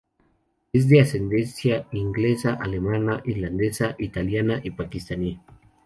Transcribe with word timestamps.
Es 0.73 0.89
de 0.89 0.99
ascendencia 0.99 1.87
inglesa, 1.91 2.55
alemana, 2.55 3.21
irlandesa, 3.23 3.95
italiana 3.99 4.59
y 4.63 4.71
pakistaní. 4.71 5.39